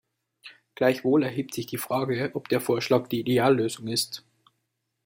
Gleichwohl 0.73 1.21
erhebt 1.21 1.53
sich 1.53 1.67
die 1.67 1.77
Frage, 1.77 2.31
ob 2.33 2.49
der 2.49 2.59
Vorschlag 2.59 3.07
die 3.07 3.19
Ideallösung 3.19 3.87
ist. 3.87 4.23